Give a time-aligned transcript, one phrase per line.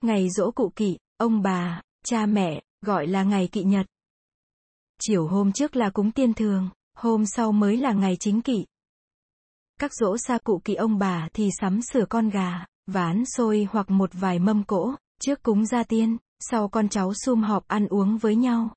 [0.00, 3.86] Ngày dỗ cụ kỵ, ông bà, cha mẹ, gọi là ngày kỵ nhật.
[5.00, 8.66] Chiều hôm trước là cúng tiên thường, hôm sau mới là ngày chính kỵ.
[9.80, 13.90] Các dỗ xa cụ kỵ ông bà thì sắm sửa con gà, ván xôi hoặc
[13.90, 18.18] một vài mâm cỗ, trước cúng gia tiên, sau con cháu sum họp ăn uống
[18.18, 18.74] với nhau.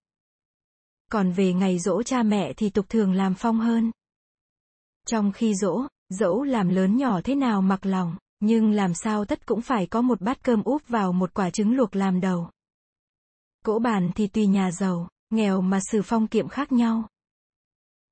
[1.11, 3.91] Còn về ngày dỗ cha mẹ thì tục thường làm phong hơn.
[5.07, 9.45] Trong khi dỗ, dẫu làm lớn nhỏ thế nào mặc lòng, nhưng làm sao tất
[9.45, 12.49] cũng phải có một bát cơm úp vào một quả trứng luộc làm đầu.
[13.65, 17.03] Cỗ bàn thì tùy nhà giàu, nghèo mà sử phong kiệm khác nhau.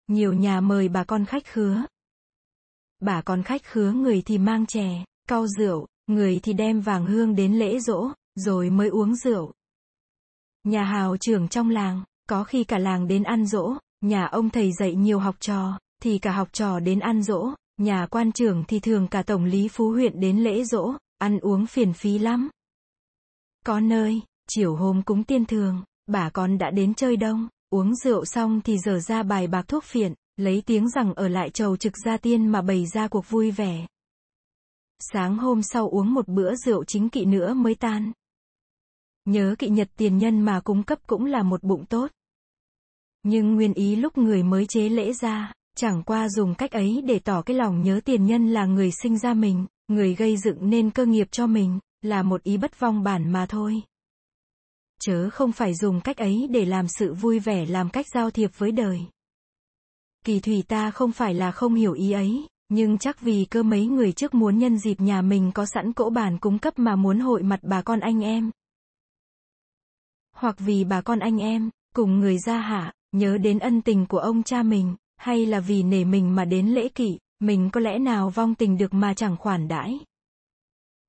[0.08, 1.86] Nhiều nhà mời bà con khách khứa.
[3.00, 7.36] Bà con khách khứa người thì mang chè, cau rượu, người thì đem vàng hương
[7.36, 9.54] đến lễ rỗ, rồi mới uống rượu.
[10.64, 13.74] Nhà hào trưởng trong làng, có khi cả làng đến ăn rỗ.
[14.02, 18.08] nhà ông thầy dạy nhiều học trò, thì cả học trò đến ăn rỗ nhà
[18.12, 21.94] quan trưởng thì thường cả tổng lý phú huyện đến lễ dỗ, ăn uống phiền
[21.94, 22.50] phí lắm.
[23.66, 28.26] Có nơi, chiều hôm cúng tiên thường, bà con đã đến chơi đông, uống rượu
[28.26, 31.94] xong thì dở ra bài bạc thuốc phiện, lấy tiếng rằng ở lại chầu trực
[32.06, 33.88] gia tiên mà bày ra cuộc vui vẻ.
[35.00, 38.12] Sáng hôm sau uống một bữa rượu chính kỵ nữa mới tan.
[39.26, 42.12] Nhớ kỵ nhật tiền nhân mà cung cấp cũng là một bụng tốt.
[43.24, 47.20] Nhưng nguyên ý lúc người mới chế lễ ra, chẳng qua dùng cách ấy để
[47.20, 50.90] tỏ cái lòng nhớ tiền nhân là người sinh ra mình, người gây dựng nên
[50.92, 53.82] cơ nghiệp cho mình, là một ý bất vong bản mà thôi.
[55.00, 58.52] Chớ không phải dùng cách ấy để làm sự vui vẻ làm cách giao thiệp
[58.58, 59.00] với đời.
[60.26, 63.86] Kỳ thủy ta không phải là không hiểu ý ấy, nhưng chắc vì cơ mấy
[63.86, 67.20] người trước muốn nhân dịp nhà mình có sẵn cỗ bàn cung cấp mà muốn
[67.20, 68.52] hội mặt bà con anh em.
[70.36, 74.20] Hoặc vì bà con anh em, cùng người gia hạ, nhớ đến ân tình của
[74.20, 78.00] ông cha mình, hay là vì nể mình mà đến lễ kỵ, mình có lẽ
[78.00, 80.00] nào vong tình được mà chẳng khoản đãi.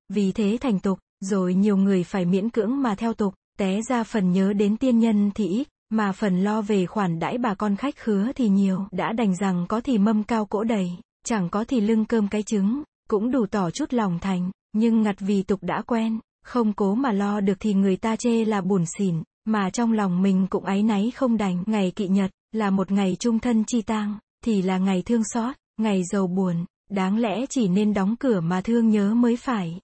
[0.09, 4.03] Vì thế thành tục, rồi nhiều người phải miễn cưỡng mà theo tục, té ra
[4.03, 7.75] phần nhớ đến tiên nhân thì ít, mà phần lo về khoản đãi bà con
[7.75, 10.91] khách khứa thì nhiều, đã đành rằng có thì mâm cao cỗ đầy,
[11.25, 15.15] chẳng có thì lưng cơm cái trứng, cũng đủ tỏ chút lòng thành, nhưng ngặt
[15.19, 18.83] vì tục đã quen, không cố mà lo được thì người ta chê là buồn
[18.97, 19.15] xỉn,
[19.45, 23.15] mà trong lòng mình cũng áy náy không đành, ngày kỵ nhật, là một ngày
[23.19, 27.67] trung thân chi tang, thì là ngày thương xót, ngày giàu buồn, đáng lẽ chỉ
[27.67, 29.79] nên đóng cửa mà thương nhớ mới phải.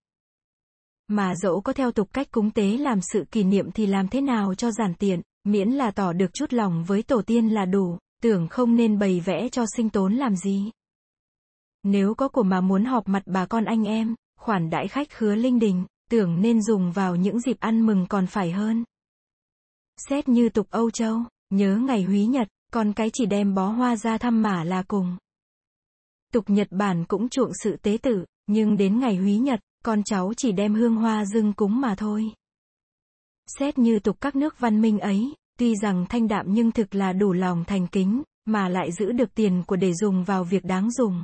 [1.07, 4.21] Mà dẫu có theo tục cách cúng tế làm sự kỷ niệm thì làm thế
[4.21, 7.97] nào cho giản tiện, miễn là tỏ được chút lòng với tổ tiên là đủ,
[8.21, 10.71] tưởng không nên bày vẽ cho sinh tốn làm gì.
[11.83, 15.35] Nếu có của mà muốn họp mặt bà con anh em, khoản đãi khách khứa
[15.35, 18.83] linh đình, tưởng nên dùng vào những dịp ăn mừng còn phải hơn.
[20.09, 23.95] Xét như tục Âu Châu, nhớ ngày húy nhật, con cái chỉ đem bó hoa
[23.95, 25.17] ra thăm mả là cùng.
[26.33, 30.33] Tục Nhật Bản cũng chuộng sự tế tử, nhưng đến ngày húy nhật, con cháu
[30.37, 32.31] chỉ đem hương hoa dâng cúng mà thôi.
[33.59, 37.13] Xét như tục các nước văn minh ấy, tuy rằng thanh đạm nhưng thực là
[37.13, 40.91] đủ lòng thành kính, mà lại giữ được tiền của để dùng vào việc đáng
[40.91, 41.23] dùng.